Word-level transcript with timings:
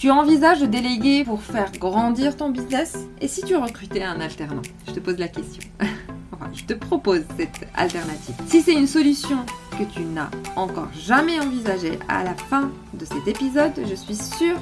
Tu 0.00 0.10
envisages 0.10 0.60
de 0.62 0.66
déléguer 0.66 1.24
pour 1.24 1.42
faire 1.42 1.70
grandir 1.72 2.34
ton 2.34 2.48
business 2.48 3.06
Et 3.20 3.28
si 3.28 3.42
tu 3.42 3.54
recrutais 3.54 4.02
un 4.02 4.18
alternant 4.18 4.62
Je 4.88 4.92
te 4.92 4.98
pose 4.98 5.18
la 5.18 5.28
question. 5.28 5.62
enfin, 6.32 6.50
je 6.54 6.64
te 6.64 6.72
propose 6.72 7.20
cette 7.36 7.68
alternative. 7.74 8.34
Si 8.46 8.62
c'est 8.62 8.72
une 8.72 8.86
solution 8.86 9.44
que 9.78 9.84
tu 9.84 10.00
n'as 10.00 10.30
encore 10.56 10.88
jamais 10.98 11.38
envisagée 11.38 11.98
à 12.08 12.24
la 12.24 12.32
fin 12.32 12.70
de 12.94 13.04
cet 13.04 13.28
épisode, 13.28 13.72
je 13.86 13.94
suis 13.94 14.14
sûre 14.14 14.56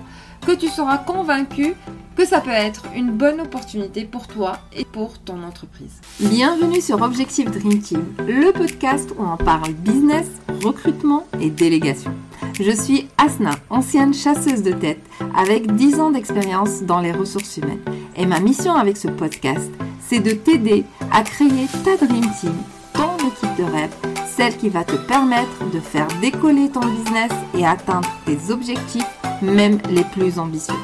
que 0.45 0.51
tu 0.51 0.67
seras 0.67 0.99
convaincu 0.99 1.77
que 2.17 2.25
ça 2.25 2.41
peut 2.41 2.51
être 2.51 2.87
une 2.97 3.13
bonne 3.13 3.41
opportunité 3.41 4.07
pour 4.07 4.27
toi 4.27 4.59
et 4.73 4.85
pour 4.85 5.21
ton 5.21 5.45
entreprise. 5.45 6.01
Bienvenue 6.19 6.81
sur 6.81 7.01
Objectif 7.01 7.49
Dream 7.49 7.81
Team, 7.81 8.05
le 8.27 8.51
podcast 8.51 9.13
où 9.17 9.23
on 9.23 9.37
parle 9.37 9.73
business, 9.73 10.27
recrutement 10.65 11.29
et 11.41 11.51
délégation. 11.51 12.13
Je 12.55 12.73
suis 12.73 13.09
Asna, 13.19 13.53
ancienne 13.71 14.13
chasseuse 14.13 14.63
de 14.63 14.73
tête 14.73 15.01
avec 15.37 15.75
10 15.75 16.01
ans 16.01 16.11
d'expérience 16.11 16.83
dans 16.83 17.01
les 17.01 17.13
ressources 17.13 17.57
humaines. 17.57 17.83
Et 18.17 18.27
ma 18.27 18.41
mission 18.41 18.75
avec 18.75 18.97
ce 18.97 19.09
podcast, 19.09 19.71
c'est 20.01 20.21
de 20.21 20.33
t'aider 20.33 20.85
à 21.13 21.23
créer 21.23 21.67
ta 21.85 21.97
Dream 21.97 22.27
Team, 22.41 22.55
ton 22.95 23.17
équipe 23.19 23.57
de 23.59 23.65
rêve, 23.65 23.95
celle 24.27 24.57
qui 24.57 24.69
va 24.69 24.85
te 24.85 24.97
permettre 24.97 25.71
de 25.73 25.79
faire 25.79 26.09
décoller 26.21 26.69
ton 26.69 26.81
business 26.81 27.31
et 27.57 27.65
atteindre 27.65 28.09
tes 28.27 28.51
objectifs, 28.51 29.07
même 29.43 29.79
les 29.91 30.05
plus 30.05 30.39
ambitieux. 30.39 30.75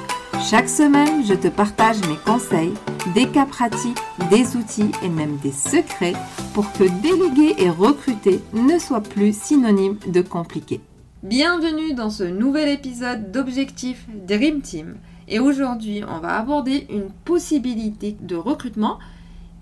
Chaque 0.49 0.69
semaine, 0.69 1.25
je 1.27 1.35
te 1.35 1.49
partage 1.49 1.97
mes 2.07 2.19
conseils, 2.25 2.75
des 3.15 3.29
cas 3.29 3.47
pratiques, 3.47 3.99
des 4.31 4.57
outils 4.57 4.91
et 5.03 5.09
même 5.09 5.39
des 5.39 5.53
secrets 5.53 6.15
pour 6.53 6.71
que 6.73 6.85
déléguer 6.85 7.55
et 7.59 7.71
recruter 7.71 8.41
ne 8.53 8.79
soit 8.79 9.01
plus 9.01 9.37
synonyme 9.37 9.97
de 10.07 10.21
compliqué. 10.21 10.81
Bienvenue 11.25 11.95
dans 11.95 12.11
ce 12.11 12.23
nouvel 12.23 12.69
épisode 12.69 13.33
d'Objectif 13.33 14.07
Dream 14.29 14.61
Team. 14.61 14.97
Et 15.27 15.39
aujourd'hui, 15.39 16.03
on 16.07 16.19
va 16.19 16.37
aborder 16.37 16.87
une 16.91 17.09
possibilité 17.09 18.15
de 18.21 18.37
recrutement 18.37 18.99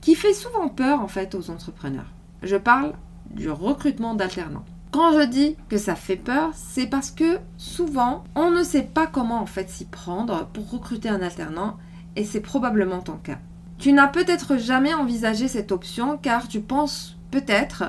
qui 0.01 0.17
fait 0.17 0.33
souvent 0.33 0.69
peur 0.69 1.01
en 1.01 1.07
fait 1.07 1.37
aux 1.37 1.51
entrepreneurs. 1.51 2.11
Je 2.43 2.57
parle 2.57 2.95
du 3.31 3.49
recrutement 3.49 4.17
d'alternants. 4.17 4.65
Quand 4.91 5.13
je 5.13 5.25
dis 5.25 5.55
que 5.69 5.79
ça 5.79 5.95
fait 5.95 6.17
peur, 6.17 6.51
c'est 6.57 6.89
parce 6.89 7.13
que 7.13 7.39
souvent, 7.59 8.25
on 8.35 8.51
ne 8.51 8.65
sait 8.65 8.83
pas 8.83 9.07
comment 9.07 9.39
en 9.39 9.47
fait 9.47 9.71
s'y 9.71 9.85
prendre 9.85 10.49
pour 10.49 10.69
recruter 10.69 11.11
un 11.11 11.23
alternant 11.23 11.79
et 12.17 12.25
c'est 12.25 12.41
probablement 12.41 13.03
ton 13.03 13.19
cas. 13.19 13.39
Tu 13.79 13.93
n'as 13.93 14.09
peut-être 14.09 14.57
jamais 14.57 14.95
envisagé 14.95 15.47
cette 15.47 15.71
option 15.71 16.19
car 16.19 16.49
tu 16.49 16.59
penses 16.59 17.17
peut-être 17.31 17.85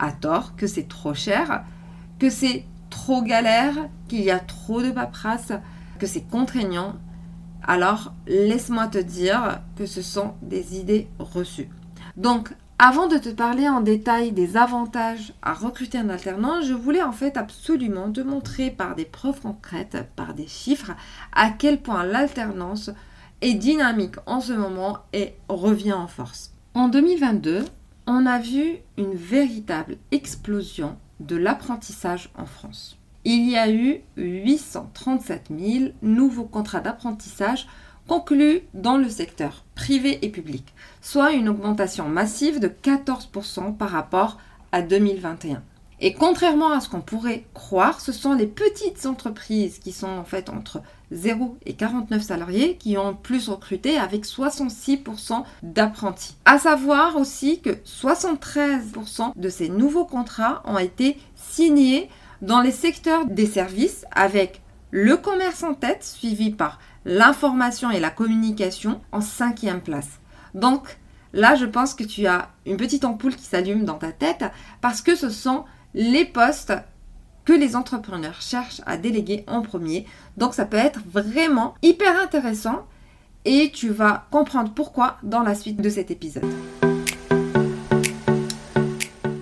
à 0.00 0.10
tort 0.10 0.56
que 0.56 0.66
c'est 0.66 0.88
trop 0.88 1.14
cher, 1.14 1.62
que 2.18 2.28
c'est 2.28 2.64
trop 2.94 3.22
galère, 3.22 3.74
qu'il 4.06 4.22
y 4.22 4.30
a 4.30 4.38
trop 4.38 4.80
de 4.80 4.92
paperasse, 4.92 5.52
que 5.98 6.06
c'est 6.06 6.22
contraignant, 6.22 6.94
alors 7.66 8.14
laisse-moi 8.28 8.86
te 8.86 8.98
dire 8.98 9.62
que 9.76 9.84
ce 9.84 10.00
sont 10.00 10.34
des 10.42 10.78
idées 10.78 11.08
reçues. 11.18 11.68
Donc, 12.16 12.54
avant 12.78 13.08
de 13.08 13.18
te 13.18 13.30
parler 13.30 13.68
en 13.68 13.80
détail 13.80 14.30
des 14.30 14.56
avantages 14.56 15.34
à 15.42 15.54
recruter 15.54 15.98
un 15.98 16.08
alternant, 16.08 16.62
je 16.62 16.72
voulais 16.72 17.02
en 17.02 17.10
fait 17.10 17.36
absolument 17.36 18.12
te 18.12 18.20
montrer 18.20 18.70
par 18.70 18.94
des 18.94 19.04
preuves 19.04 19.40
concrètes, 19.40 20.06
par 20.14 20.32
des 20.32 20.46
chiffres, 20.46 20.92
à 21.32 21.50
quel 21.50 21.82
point 21.82 22.04
l'alternance 22.04 22.90
est 23.40 23.54
dynamique 23.54 24.16
en 24.26 24.40
ce 24.40 24.52
moment 24.52 24.98
et 25.12 25.34
revient 25.48 25.94
en 25.94 26.06
force. 26.06 26.52
En 26.74 26.86
2022, 26.86 27.64
on 28.06 28.24
a 28.24 28.38
vu 28.38 28.76
une 28.98 29.14
véritable 29.14 29.96
explosion 30.12 30.96
de 31.26 31.36
l'apprentissage 31.36 32.30
en 32.36 32.46
France. 32.46 32.98
Il 33.24 33.48
y 33.48 33.56
a 33.56 33.70
eu 33.70 34.02
837 34.16 35.50
000 35.58 35.84
nouveaux 36.02 36.44
contrats 36.44 36.80
d'apprentissage 36.80 37.66
conclus 38.06 38.60
dans 38.74 38.98
le 38.98 39.08
secteur 39.08 39.64
privé 39.74 40.18
et 40.22 40.28
public, 40.28 40.74
soit 41.00 41.32
une 41.32 41.48
augmentation 41.48 42.08
massive 42.08 42.60
de 42.60 42.68
14% 42.68 43.76
par 43.76 43.90
rapport 43.90 44.38
à 44.72 44.82
2021. 44.82 45.62
Et 46.00 46.12
contrairement 46.12 46.72
à 46.72 46.80
ce 46.80 46.88
qu'on 46.88 47.00
pourrait 47.00 47.46
croire, 47.54 48.00
ce 48.00 48.12
sont 48.12 48.34
les 48.34 48.46
petites 48.46 49.06
entreprises 49.06 49.78
qui 49.78 49.92
sont 49.92 50.08
en 50.08 50.24
fait 50.24 50.50
entre 50.50 50.82
0 51.14 51.56
et 51.64 51.74
49 51.74 52.22
salariés 52.22 52.76
qui 52.76 52.98
ont 52.98 53.14
plus 53.14 53.48
recruté 53.48 53.96
avec 53.96 54.26
66% 54.26 55.44
d'apprentis. 55.62 56.36
À 56.44 56.58
savoir 56.58 57.16
aussi 57.16 57.60
que 57.60 57.70
73% 57.70 59.32
de 59.34 59.48
ces 59.48 59.68
nouveaux 59.68 60.04
contrats 60.04 60.62
ont 60.66 60.78
été 60.78 61.16
signés 61.34 62.10
dans 62.42 62.60
les 62.60 62.72
secteurs 62.72 63.26
des 63.26 63.46
services 63.46 64.04
avec 64.10 64.60
le 64.90 65.16
commerce 65.16 65.62
en 65.62 65.74
tête 65.74 66.04
suivi 66.04 66.50
par 66.50 66.78
l'information 67.04 67.90
et 67.90 68.00
la 68.00 68.10
communication 68.10 69.00
en 69.12 69.20
cinquième 69.20 69.80
place. 69.80 70.20
Donc 70.54 70.98
là, 71.32 71.54
je 71.54 71.66
pense 71.66 71.94
que 71.94 72.04
tu 72.04 72.26
as 72.26 72.50
une 72.66 72.76
petite 72.76 73.04
ampoule 73.04 73.34
qui 73.34 73.44
s'allume 73.44 73.84
dans 73.84 73.98
ta 73.98 74.12
tête 74.12 74.44
parce 74.80 75.02
que 75.02 75.16
ce 75.16 75.30
sont 75.30 75.64
les 75.94 76.24
postes 76.24 76.72
que 77.44 77.52
les 77.52 77.76
entrepreneurs 77.76 78.40
cherchent 78.40 78.80
à 78.86 78.96
déléguer 78.96 79.44
en 79.46 79.62
premier. 79.62 80.06
Donc 80.36 80.54
ça 80.54 80.64
peut 80.64 80.76
être 80.76 81.00
vraiment 81.06 81.74
hyper 81.82 82.20
intéressant 82.20 82.86
et 83.44 83.70
tu 83.72 83.90
vas 83.90 84.26
comprendre 84.30 84.72
pourquoi 84.72 85.18
dans 85.22 85.42
la 85.42 85.54
suite 85.54 85.80
de 85.80 85.90
cet 85.90 86.10
épisode. 86.10 86.44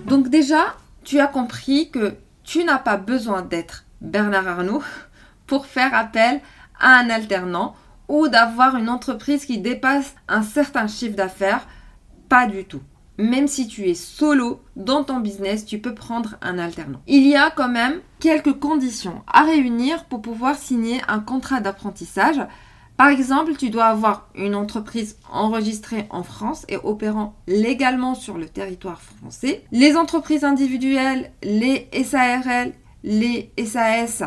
Donc 0.05 0.29
déjà, 0.29 0.75
tu 1.03 1.19
as 1.19 1.27
compris 1.27 1.89
que 1.89 2.15
tu 2.43 2.63
n'as 2.63 2.77
pas 2.77 2.97
besoin 2.97 3.41
d'être 3.41 3.85
Bernard 4.01 4.47
Arnault 4.47 4.83
pour 5.47 5.65
faire 5.65 5.93
appel 5.93 6.41
à 6.79 6.97
un 6.97 7.09
alternant 7.09 7.75
ou 8.09 8.27
d'avoir 8.27 8.75
une 8.75 8.89
entreprise 8.89 9.45
qui 9.45 9.59
dépasse 9.59 10.15
un 10.27 10.43
certain 10.43 10.87
chiffre 10.87 11.15
d'affaires. 11.15 11.65
Pas 12.27 12.47
du 12.47 12.65
tout 12.65 12.81
même 13.17 13.47
si 13.47 13.67
tu 13.67 13.89
es 13.89 13.93
solo 13.93 14.61
dans 14.75 15.03
ton 15.03 15.19
business, 15.19 15.65
tu 15.65 15.79
peux 15.79 15.93
prendre 15.93 16.35
un 16.41 16.57
alternant. 16.57 17.01
Il 17.07 17.27
y 17.27 17.35
a 17.35 17.51
quand 17.51 17.69
même 17.69 18.01
quelques 18.19 18.59
conditions 18.59 19.21
à 19.27 19.43
réunir 19.43 20.05
pour 20.05 20.21
pouvoir 20.21 20.55
signer 20.55 21.01
un 21.07 21.19
contrat 21.19 21.59
d'apprentissage. 21.59 22.41
Par 22.97 23.07
exemple, 23.07 23.55
tu 23.55 23.69
dois 23.69 23.85
avoir 23.85 24.29
une 24.35 24.55
entreprise 24.55 25.17
enregistrée 25.31 26.05
en 26.09 26.23
France 26.23 26.65
et 26.69 26.77
opérant 26.77 27.35
légalement 27.47 28.15
sur 28.15 28.37
le 28.37 28.47
territoire 28.47 29.01
français. 29.01 29.63
Les 29.71 29.95
entreprises 29.95 30.43
individuelles, 30.43 31.31
les 31.41 31.89
SARL, 32.03 32.73
les 33.03 33.51
SAS 33.57 34.23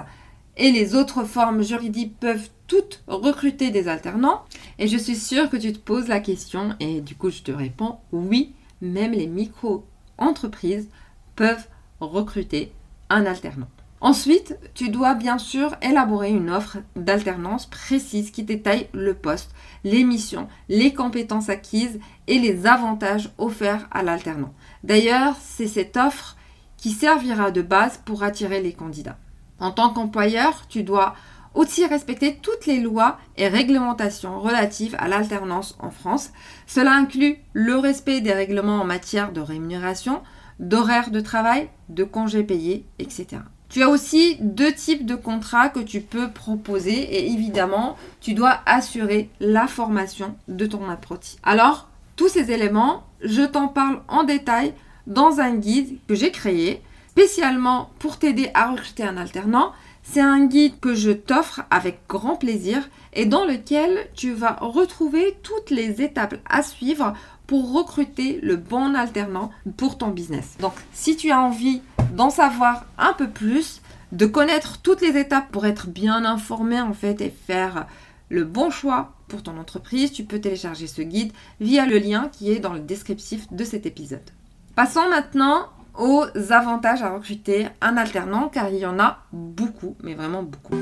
et 0.56 0.72
les 0.72 0.94
autres 0.94 1.24
formes 1.24 1.62
juridiques 1.62 2.18
peuvent 2.18 2.48
toutes 2.66 3.02
recruter 3.06 3.70
des 3.70 3.88
alternants. 3.88 4.44
Et 4.78 4.88
je 4.88 4.98
suis 4.98 5.16
sûre 5.16 5.48
que 5.48 5.56
tu 5.56 5.72
te 5.72 5.78
poses 5.78 6.08
la 6.08 6.20
question 6.20 6.74
et 6.80 7.00
du 7.00 7.14
coup 7.14 7.30
je 7.30 7.42
te 7.42 7.52
réponds 7.52 7.98
oui, 8.12 8.54
même 8.80 9.12
les 9.12 9.26
micro-entreprises 9.26 10.88
peuvent 11.34 11.66
recruter 12.00 12.72
un 13.10 13.26
alternant. 13.26 13.68
Ensuite, 14.00 14.58
tu 14.74 14.90
dois 14.90 15.14
bien 15.14 15.38
sûr 15.38 15.74
élaborer 15.80 16.30
une 16.30 16.50
offre 16.50 16.78
d'alternance 16.96 17.66
précise 17.66 18.30
qui 18.30 18.42
détaille 18.42 18.88
le 18.92 19.14
poste, 19.14 19.52
les 19.84 20.04
missions, 20.04 20.48
les 20.68 20.92
compétences 20.92 21.48
acquises 21.48 21.98
et 22.26 22.38
les 22.38 22.66
avantages 22.66 23.30
offerts 23.38 23.88
à 23.90 24.02
l'alternant. 24.02 24.52
D'ailleurs, 24.84 25.34
c'est 25.40 25.66
cette 25.66 25.96
offre 25.96 26.36
qui 26.76 26.90
servira 26.90 27.50
de 27.50 27.62
base 27.62 27.98
pour 28.04 28.22
attirer 28.22 28.60
les 28.60 28.74
candidats. 28.74 29.18
En 29.58 29.70
tant 29.70 29.90
qu'employeur, 29.90 30.66
tu 30.68 30.82
dois 30.82 31.14
aussi 31.56 31.84
respecter 31.86 32.38
toutes 32.40 32.66
les 32.66 32.78
lois 32.78 33.18
et 33.36 33.48
réglementations 33.48 34.38
relatives 34.40 34.94
à 34.98 35.08
l'alternance 35.08 35.76
en 35.80 35.90
France. 35.90 36.30
Cela 36.66 36.92
inclut 36.92 37.38
le 37.54 37.76
respect 37.76 38.20
des 38.20 38.32
règlements 38.32 38.80
en 38.80 38.84
matière 38.84 39.32
de 39.32 39.40
rémunération, 39.40 40.22
d'horaire 40.60 41.10
de 41.10 41.20
travail, 41.20 41.68
de 41.88 42.04
congés 42.04 42.44
payés, 42.44 42.84
etc. 42.98 43.38
Tu 43.68 43.82
as 43.82 43.88
aussi 43.88 44.36
deux 44.40 44.72
types 44.72 45.06
de 45.06 45.16
contrats 45.16 45.70
que 45.70 45.80
tu 45.80 46.00
peux 46.00 46.30
proposer 46.30 46.92
et 46.92 47.32
évidemment, 47.32 47.96
tu 48.20 48.34
dois 48.34 48.60
assurer 48.66 49.28
la 49.40 49.66
formation 49.66 50.36
de 50.46 50.66
ton 50.66 50.88
apprenti. 50.88 51.38
Alors, 51.42 51.88
tous 52.14 52.28
ces 52.28 52.52
éléments, 52.52 53.04
je 53.22 53.42
t'en 53.42 53.68
parle 53.68 54.02
en 54.08 54.24
détail 54.24 54.72
dans 55.06 55.40
un 55.40 55.54
guide 55.56 55.98
que 56.06 56.14
j'ai 56.14 56.30
créé 56.30 56.82
spécialement 57.08 57.90
pour 57.98 58.18
t'aider 58.18 58.50
à 58.52 58.70
recruter 58.70 59.02
un 59.02 59.16
alternant 59.16 59.72
c'est 60.08 60.20
un 60.20 60.46
guide 60.46 60.78
que 60.80 60.94
je 60.94 61.10
t'offre 61.10 61.62
avec 61.70 62.00
grand 62.08 62.36
plaisir 62.36 62.88
et 63.12 63.26
dans 63.26 63.44
lequel 63.44 64.08
tu 64.14 64.32
vas 64.32 64.56
retrouver 64.60 65.36
toutes 65.42 65.70
les 65.70 66.00
étapes 66.00 66.36
à 66.48 66.62
suivre 66.62 67.14
pour 67.46 67.72
recruter 67.72 68.40
le 68.42 68.56
bon 68.56 68.94
alternant 68.94 69.50
pour 69.76 69.98
ton 69.98 70.08
business. 70.08 70.56
Donc 70.60 70.74
si 70.92 71.16
tu 71.16 71.30
as 71.30 71.40
envie 71.40 71.82
d'en 72.14 72.30
savoir 72.30 72.86
un 72.98 73.12
peu 73.12 73.28
plus, 73.28 73.80
de 74.12 74.26
connaître 74.26 74.80
toutes 74.80 75.02
les 75.02 75.18
étapes 75.18 75.50
pour 75.50 75.66
être 75.66 75.88
bien 75.88 76.24
informé 76.24 76.80
en 76.80 76.92
fait 76.92 77.20
et 77.20 77.30
faire 77.30 77.86
le 78.28 78.44
bon 78.44 78.70
choix 78.70 79.12
pour 79.28 79.42
ton 79.42 79.58
entreprise, 79.58 80.12
tu 80.12 80.24
peux 80.24 80.40
télécharger 80.40 80.86
ce 80.86 81.02
guide 81.02 81.32
via 81.60 81.86
le 81.86 81.98
lien 81.98 82.30
qui 82.32 82.50
est 82.50 82.60
dans 82.60 82.72
le 82.72 82.80
descriptif 82.80 83.52
de 83.52 83.64
cet 83.64 83.86
épisode. 83.86 84.30
Passons 84.76 85.08
maintenant 85.08 85.66
aux 85.98 86.24
avantages 86.50 87.02
à 87.02 87.12
recruter 87.12 87.68
un 87.80 87.96
alternant 87.96 88.48
car 88.48 88.68
il 88.68 88.78
y 88.78 88.86
en 88.86 88.98
a 88.98 89.18
beaucoup, 89.32 89.96
mais 90.02 90.14
vraiment 90.14 90.42
beaucoup. 90.42 90.74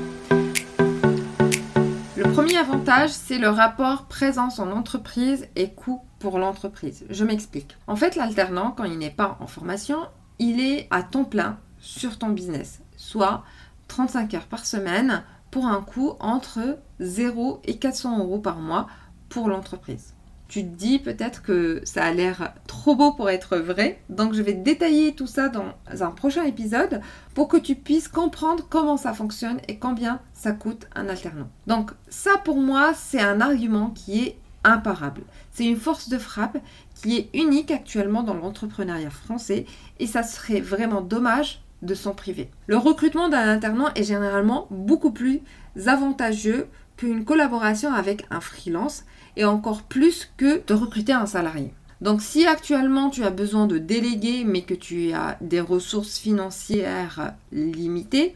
Le 2.17 2.31
premier 2.31 2.57
avantage, 2.57 3.09
c'est 3.09 3.37
le 3.37 3.49
rapport 3.49 4.05
présence 4.05 4.59
en 4.59 4.71
entreprise 4.71 5.47
et 5.55 5.71
coût 5.71 6.01
pour 6.19 6.39
l'entreprise. 6.39 7.05
Je 7.09 7.25
m'explique. 7.25 7.77
En 7.87 7.95
fait, 7.95 8.15
l'alternant, 8.15 8.71
quand 8.71 8.85
il 8.85 8.97
n'est 8.97 9.09
pas 9.09 9.37
en 9.41 9.47
formation, 9.47 9.99
il 10.39 10.59
est 10.59 10.87
à 10.91 11.03
temps 11.03 11.25
plein 11.25 11.59
sur 11.79 12.17
ton 12.17 12.29
business, 12.29 12.81
soit 12.97 13.43
35 13.89 14.33
heures 14.33 14.47
par 14.47 14.65
semaine 14.65 15.23
pour 15.51 15.67
un 15.67 15.81
coût 15.81 16.13
entre 16.19 16.79
0 16.99 17.61
et 17.65 17.77
400 17.77 18.19
euros 18.19 18.39
par 18.39 18.59
mois 18.59 18.87
pour 19.29 19.47
l'entreprise. 19.47 20.14
Tu 20.47 20.61
te 20.63 20.75
dis 20.75 20.99
peut-être 20.99 21.41
que 21.41 21.81
ça 21.85 22.05
a 22.05 22.11
l'air 22.11 22.53
trop 22.67 22.95
beau 22.95 23.13
pour 23.13 23.29
être 23.29 23.57
vrai, 23.57 23.99
donc 24.09 24.33
je 24.33 24.41
vais 24.41 24.53
détailler 24.53 25.15
tout 25.15 25.27
ça 25.27 25.49
dans 25.49 25.73
un 25.87 26.11
prochain 26.11 26.43
épisode 26.43 27.01
pour 27.33 27.47
que 27.47 27.57
tu 27.57 27.75
puisses 27.75 28.07
comprendre 28.07 28.65
comment 28.69 28.97
ça 28.97 29.13
fonctionne 29.13 29.59
et 29.67 29.77
combien 29.77 30.19
ça 30.33 30.51
coûte 30.51 30.87
un 30.95 31.09
alternant. 31.09 31.49
Donc 31.65 31.91
ça 32.09 32.37
pour 32.43 32.57
moi 32.57 32.93
c'est 32.93 33.21
un 33.21 33.41
argument 33.41 33.89
qui 33.89 34.21
est 34.21 34.37
imparable. 34.63 35.21
C'est 35.51 35.65
une 35.65 35.77
force 35.77 36.09
de 36.09 36.17
frappe 36.17 36.57
qui 36.95 37.17
est 37.17 37.29
unique 37.33 37.71
actuellement 37.71 38.23
dans 38.23 38.33
l'entrepreneuriat 38.33 39.09
français 39.09 39.65
et 39.99 40.07
ça 40.07 40.23
serait 40.23 40.61
vraiment 40.61 41.01
dommage 41.01 41.61
de 41.81 41.93
s'en 41.93 42.13
priver. 42.13 42.49
Le 42.67 42.77
recrutement 42.77 43.29
d'un 43.29 43.47
alternant 43.47 43.93
est 43.95 44.03
généralement 44.03 44.67
beaucoup 44.69 45.11
plus 45.11 45.41
avantageux 45.87 46.67
qu'une 46.97 47.25
collaboration 47.25 47.93
avec 47.93 48.25
un 48.31 48.41
freelance 48.41 49.05
et 49.37 49.45
encore 49.45 49.83
plus 49.83 50.31
que 50.37 50.65
de 50.65 50.73
recruter 50.73 51.13
un 51.13 51.25
salarié. 51.25 51.73
Donc 52.01 52.21
si 52.21 52.45
actuellement 52.45 53.09
tu 53.09 53.23
as 53.23 53.29
besoin 53.29 53.67
de 53.67 53.77
déléguer 53.77 54.43
mais 54.45 54.61
que 54.61 54.73
tu 54.73 55.13
as 55.13 55.37
des 55.41 55.61
ressources 55.61 56.17
financières 56.17 57.33
limitées, 57.51 58.35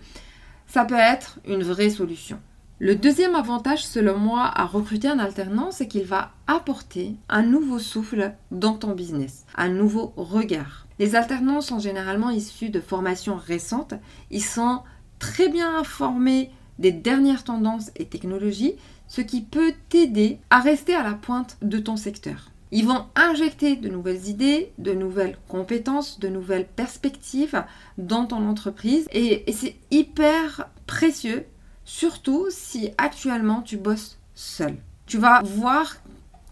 ça 0.68 0.86
peut 0.86 0.96
être 0.96 1.40
une 1.46 1.64
vraie 1.64 1.90
solution. 1.90 2.40
Le 2.82 2.96
deuxième 2.96 3.36
avantage 3.36 3.86
selon 3.86 4.18
moi 4.18 4.50
à 4.56 4.66
recruter 4.66 5.10
un 5.10 5.20
alternant, 5.20 5.72
c'est 5.72 5.90
qu'il 5.90 6.06
va 6.06 6.32
apporter 6.48 7.18
un 7.28 7.42
nouveau 7.42 7.78
souffle 7.78 8.34
dans 8.52 8.76
ton 8.76 8.94
business, 8.94 9.46
un 9.56 9.68
nouveau 9.68 10.14
regard. 10.16 10.88
Les 10.98 11.16
alternants 11.16 11.60
sont 11.60 11.80
généralement 11.80 12.30
issus 12.30 12.70
de 12.70 12.80
formations 12.80 13.36
récentes, 13.36 13.96
ils 14.32 14.44
sont 14.44 14.82
très 15.20 15.50
bien 15.50 15.78
informés 15.78 16.52
des 16.80 16.92
dernières 16.92 17.44
tendances 17.44 17.92
et 17.96 18.06
technologies, 18.06 18.76
ce 19.08 19.22
qui 19.22 19.42
peut 19.42 19.74
t'aider 19.90 20.40
à 20.50 20.60
rester 20.60 20.96
à 20.96 21.04
la 21.04 21.14
pointe 21.14 21.58
de 21.62 21.78
ton 21.78 21.98
secteur. 21.98 22.52
Ils 22.72 22.86
vont 22.86 23.06
injecter 23.16 23.76
de 23.76 23.90
nouvelles 23.90 24.28
idées, 24.28 24.72
de 24.78 24.94
nouvelles 24.94 25.38
compétences, 25.48 26.20
de 26.20 26.28
nouvelles 26.28 26.68
perspectives 26.68 27.64
dans 27.98 28.26
ton 28.26 28.48
entreprise 28.48 29.08
et, 29.12 29.44
c'est 29.52 29.76
hyper 29.92 30.70
précieux, 30.86 31.46
surtout 31.84 32.48
si 32.50 32.92
actuellement 32.98 33.62
tu 33.62 33.78
bosses 33.78 34.20
seul. 34.36 34.78
Tu 35.08 35.18
vas 35.18 35.42
voir 35.42 35.96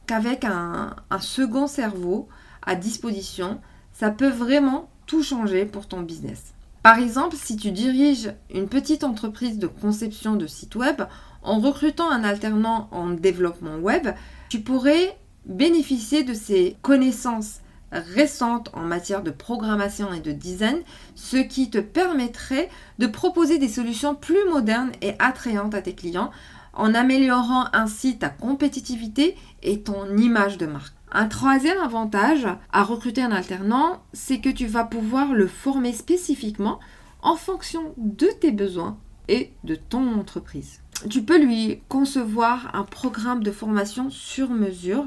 qu'avec 0.07 0.43
un, 0.43 0.95
un 1.09 1.19
second 1.19 1.67
cerveau 1.67 2.27
à 2.63 2.75
disposition, 2.75 3.61
ça 3.93 4.09
peut 4.09 4.29
vraiment 4.29 4.89
tout 5.05 5.21
changer 5.21 5.65
pour 5.65 5.87
ton 5.87 6.01
business. 6.01 6.55
Par 6.83 6.99
exemple, 6.99 7.35
si 7.35 7.57
tu 7.57 7.71
diriges 7.71 8.33
une 8.53 8.69
petite 8.69 9.03
entreprise 9.03 9.59
de 9.59 9.67
conception 9.67 10.35
de 10.35 10.47
site 10.47 10.75
web, 10.75 11.03
en 11.41 11.59
recrutant 11.59 12.09
un 12.09 12.23
alternant 12.23 12.87
en 12.91 13.09
développement 13.09 13.77
web, 13.77 14.09
tu 14.49 14.61
pourrais 14.61 15.17
bénéficier 15.45 16.23
de 16.23 16.33
ses 16.33 16.75
connaissances 16.81 17.61
récentes 17.91 18.69
en 18.73 18.81
matière 18.81 19.23
de 19.23 19.31
programmation 19.31 20.13
et 20.13 20.19
de 20.19 20.31
design, 20.31 20.81
ce 21.15 21.37
qui 21.37 21.69
te 21.69 21.77
permettrait 21.77 22.69
de 22.99 23.07
proposer 23.07 23.57
des 23.57 23.69
solutions 23.69 24.15
plus 24.15 24.45
modernes 24.49 24.91
et 25.01 25.13
attrayantes 25.19 25.73
à 25.73 25.81
tes 25.81 25.95
clients 25.95 26.31
en 26.73 26.93
améliorant 26.93 27.65
ainsi 27.73 28.17
ta 28.17 28.29
compétitivité 28.29 29.35
et 29.63 29.81
ton 29.81 30.17
image 30.17 30.57
de 30.57 30.67
marque. 30.67 30.96
Un 31.11 31.27
troisième 31.27 31.79
avantage 31.79 32.47
à 32.73 32.83
recruter 32.83 33.21
un 33.21 33.31
alternant, 33.31 34.03
c'est 34.11 34.39
que 34.39 34.49
tu 34.49 34.67
vas 34.67 34.83
pouvoir 34.83 35.33
le 35.33 35.47
former 35.47 35.93
spécifiquement 35.93 36.79
en 37.21 37.35
fonction 37.35 37.93
de 37.97 38.27
tes 38.27 38.51
besoins 38.51 38.97
et 39.29 39.53
de 39.63 39.75
ton 39.75 40.19
entreprise. 40.19 40.81
Tu 41.09 41.23
peux 41.23 41.39
lui 41.39 41.81
concevoir 41.87 42.75
un 42.75 42.83
programme 42.83 43.41
de 43.41 43.51
formation 43.51 44.09
sur 44.09 44.49
mesure 44.49 45.05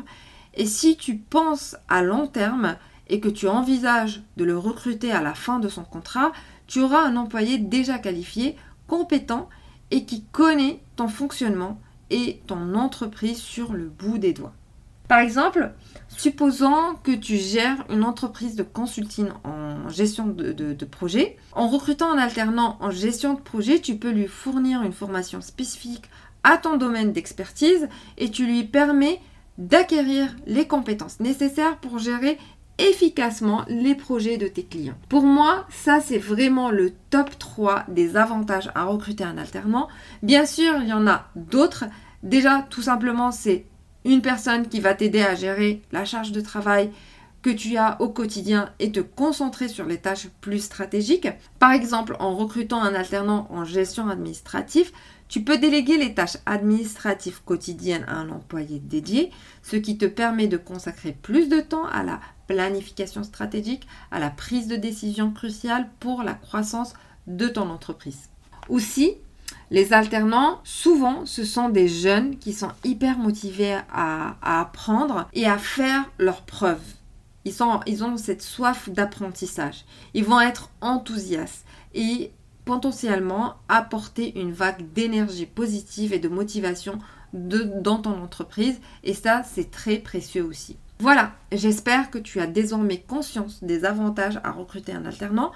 et 0.55 0.67
si 0.67 0.97
tu 0.97 1.17
penses 1.17 1.77
à 1.89 2.03
long 2.03 2.27
terme 2.27 2.77
et 3.09 3.21
que 3.21 3.29
tu 3.29 3.47
envisages 3.47 4.23
de 4.37 4.45
le 4.45 4.57
recruter 4.57 5.13
à 5.13 5.21
la 5.21 5.35
fin 5.35 5.59
de 5.59 5.69
son 5.69 5.85
contrat, 5.85 6.33
tu 6.67 6.81
auras 6.81 7.03
un 7.03 7.17
employé 7.17 7.59
déjà 7.59 7.99
qualifié, 7.99 8.57
compétent 8.87 9.49
et 9.91 10.07
qui 10.07 10.25
connaît 10.25 10.81
ton 10.97 11.09
fonctionnement 11.09 11.79
et 12.09 12.41
ton 12.47 12.75
entreprise 12.75 13.39
sur 13.39 13.73
le 13.73 13.89
bout 13.89 14.19
des 14.19 14.33
doigts. 14.33 14.55
Par 15.11 15.19
exemple, 15.19 15.73
supposons 16.07 16.95
que 17.03 17.11
tu 17.11 17.37
gères 17.37 17.85
une 17.91 18.05
entreprise 18.05 18.55
de 18.55 18.63
consulting 18.63 19.27
en 19.43 19.89
gestion 19.89 20.29
de, 20.29 20.85
projet. 20.85 21.37
En 21.51 21.67
recrutant 21.67 22.13
un 22.13 22.17
alternant 22.17 22.77
en 22.79 22.93
gestion 22.93 23.35
de 23.35 23.41
projet, 23.41 23.81
tu 23.81 23.97
peux 23.97 24.13
lui 24.13 24.29
fournir 24.29 24.85
une 24.85 24.93
formation 24.93 25.41
spécifique 25.41 26.05
à 26.45 26.59
ton 26.59 26.77
domaine 26.77 27.13
d'expertise 27.13 27.89
et 28.19 28.31
tu 28.31 28.47
lui 28.47 28.63
permets 28.63 29.21
d'acquérir 29.59 30.37
les 30.47 30.69
compétences 30.69 31.19
nécessaires 31.19 31.79
pour 31.79 31.99
gérer 31.99 32.39
efficacement 32.79 33.65
les 33.67 33.97
projets 33.97 34.37
de 34.37 34.47
tes 34.47 34.63
clients. 34.63 34.99
Pour 35.09 35.25
moi, 35.25 35.67
ça 35.71 35.99
c'est 35.99 36.19
vraiment 36.19 36.71
le 36.71 36.93
top 37.11 37.37
3 37.37 37.87
des 37.89 38.17
avantages 38.17 38.71
à 38.77 38.85
recruter 38.85 39.25
un 39.25 39.39
alternant. 39.39 39.89
Bien 40.23 40.47
sûr, 40.47 40.81
il 40.81 40.89
y 40.89 40.93
en 40.93 41.09
a 41.09 41.27
d'autres. 41.35 41.87
Déjà, 42.23 42.65
tout 42.71 42.83
simplement, 42.83 43.33
c'est 43.33 43.67
une 44.05 44.23
personne 44.23 44.69
qui 44.69 44.81
va 44.81 44.95
t'aider 44.95 45.23
à 45.23 45.35
gérer 45.35 45.83
la 45.93 46.05
charge 46.05 46.33
de 46.33 46.41
travail 46.41 46.91
que 47.43 47.51
tu 47.51 47.77
as 47.77 48.01
au 48.01 48.09
quotidien 48.09 48.71
et 48.79 48.93
te 48.93 49.01
concentrer 49.01 49.69
sur 49.69 49.87
les 49.87 49.99
tâches 49.99 50.29
plus 50.41 50.63
stratégiques. 50.63 51.29
Par 51.59 51.73
exemple, 51.73 52.17
en 52.19 52.35
recrutant 52.37 52.83
un 52.83 52.95
alternant 52.95 53.47
en 53.51 53.65
gestion 53.65 54.09
administrative, 54.09 54.91
tu 55.29 55.43
peux 55.43 55.59
déléguer 55.59 55.97
les 55.97 56.13
tâches 56.13 56.39
administratives 56.45 57.43
quotidiennes 57.45 58.05
à 58.09 58.17
un 58.17 58.31
employé 58.31 58.81
dédié, 58.81 59.31
ce 59.63 59.77
qui 59.77 59.97
te 59.97 60.07
permet 60.07 60.49
de 60.49 60.57
consacrer 60.57 61.13
plus 61.13 61.49
de 61.49 61.61
temps 61.61 61.87
à 61.87 62.03
la 62.03 62.21
planification 62.47 63.23
stratégique, 63.23 63.87
à 64.11 64.19
la 64.19 64.31
prise 64.31 64.67
de 64.67 64.77
décision 64.77 65.31
cruciale 65.31 65.89
pour 66.01 66.25
la 66.25 66.35
croissance 66.35 66.95
de 67.27 67.47
ton 67.49 67.71
entreprise. 67.71 68.29
Aussi, 68.69 69.15
les 69.71 69.93
alternants, 69.93 70.61
souvent, 70.65 71.27
ce 71.27 71.45
sont 71.45 71.69
des 71.69 71.87
jeunes 71.87 72.39
qui 72.39 72.53
sont 72.53 72.73
hyper 72.85 73.19
motivés 73.19 73.79
à, 73.93 74.37
apprendre 74.43 75.29
et 75.33 75.47
à 75.47 75.59
faire 75.59 76.11
leurs 76.19 76.43
preuves. 76.43 76.83
Ils, 77.45 77.55
ils 77.87 78.05
ont 78.05 78.17
cette 78.17 78.43
soif 78.43 78.91
d'apprentissage. 78.91 79.85
Ils 80.13 80.25
vont 80.25 80.41
être 80.41 80.71
enthousiastes 80.81 81.65
et 81.95 82.33
potentiellement 82.65 83.55
apporter 83.69 84.39
une 84.39 84.53
vague 84.53 84.93
d'énergie 84.93 85.47
positive 85.47 86.13
et 86.13 86.19
de 86.19 86.29
motivation 86.29 86.99
dans 87.33 87.99
ton 87.99 88.23
entreprise. 88.23 88.81
Et 89.05 89.15
ça, 89.15 89.43
c'est 89.45 89.71
très 89.71 89.99
précieux 89.99 90.45
aussi. 90.45 90.77
Voilà, 90.99 91.33
j'espère 91.53 92.11
que 92.11 92.19
tu 92.19 92.41
as 92.41 92.47
désormais 92.47 92.99
conscience 92.99 93.63
des 93.65 93.85
avantages 93.85 94.41
à 94.45 94.51
recruter 94.51 94.93
un 94.93 95.07
alternant. 95.07 95.53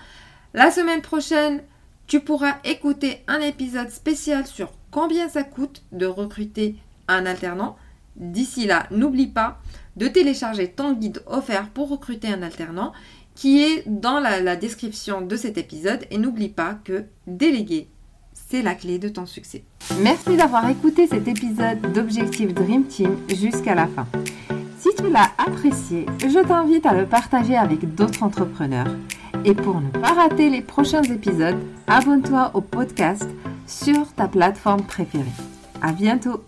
La 0.54 0.70
semaine 0.70 1.02
prochaine, 1.02 1.62
tu 2.06 2.20
pourras 2.20 2.56
écouter 2.64 3.22
un 3.28 3.40
épisode 3.40 3.90
spécial 3.90 4.46
sur 4.46 4.72
combien 4.90 5.28
ça 5.28 5.42
coûte 5.42 5.82
de 5.92 6.06
recruter 6.06 6.76
un 7.08 7.26
alternant. 7.26 7.76
D'ici 8.16 8.66
là, 8.66 8.86
n'oublie 8.90 9.26
pas 9.26 9.60
de 9.96 10.08
télécharger 10.08 10.68
ton 10.68 10.92
guide 10.92 11.22
offert 11.26 11.68
pour 11.70 11.88
recruter 11.88 12.28
un 12.28 12.42
alternant 12.42 12.92
qui 13.34 13.62
est 13.62 13.82
dans 13.86 14.20
la, 14.20 14.56
description 14.56 15.20
de 15.20 15.36
cet 15.36 15.58
épisode 15.58 16.06
et 16.10 16.18
n'oublie 16.18 16.48
pas 16.48 16.78
que 16.84 17.04
déléguer, 17.26 17.88
c'est 18.32 18.62
la 18.62 18.74
clé 18.74 18.98
de 18.98 19.08
ton 19.08 19.26
succès. 19.26 19.64
Merci 20.00 20.36
d'avoir 20.36 20.68
écouté 20.68 21.08
cet 21.08 21.26
épisode 21.26 21.80
d'Objectif 21.92 22.54
Dream 22.54 22.84
Team 22.84 23.16
jusqu'à 23.28 23.74
la 23.74 23.88
fin. 23.88 24.06
Si 24.78 24.90
tu 24.96 25.10
l'as 25.10 25.30
apprécié, 25.38 26.06
je 26.20 26.46
t'invite 26.46 26.86
à 26.86 26.94
le 26.94 27.06
partager 27.06 27.56
avec 27.56 27.94
d'autres 27.94 28.22
entrepreneurs. 28.22 28.94
Et 29.44 29.54
pour 29.54 29.80
ne 29.80 29.88
pas 29.90 30.12
rater 30.12 30.50
les 30.50 30.62
prochains 30.62 31.02
épisodes, 31.02 31.58
abonne-toi 31.86 32.50
au 32.54 32.60
podcast 32.60 33.28
sur 33.66 34.12
ta 34.14 34.28
plateforme 34.28 34.82
préférée. 34.82 35.24
À 35.82 35.92
bientôt! 35.92 36.42